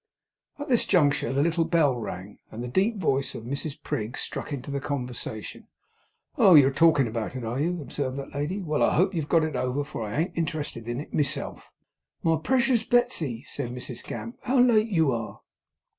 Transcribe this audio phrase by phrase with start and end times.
[0.57, 4.51] At this juncture the little bell rang, and the deep voice of Mrs Prig struck
[4.51, 5.67] into the conversation.
[6.39, 6.55] 'Oh!
[6.55, 8.63] You're a talkin' about it, are you!' observed that lady.
[8.63, 11.71] 'Well, I hope you've got it over, for I ain't interested in it myself.'
[12.23, 15.41] 'My precious Betsey,' said Mrs Gamp, 'how late you are!